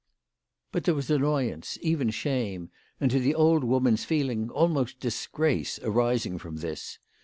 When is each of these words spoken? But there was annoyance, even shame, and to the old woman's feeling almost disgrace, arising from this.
But 0.71 0.85
there 0.85 0.95
was 0.95 1.11
annoyance, 1.11 1.77
even 1.83 2.09
shame, 2.09 2.71
and 2.99 3.11
to 3.11 3.19
the 3.19 3.35
old 3.35 3.63
woman's 3.63 4.03
feeling 4.03 4.49
almost 4.49 4.99
disgrace, 4.99 5.79
arising 5.83 6.39
from 6.39 6.57
this. 6.57 6.97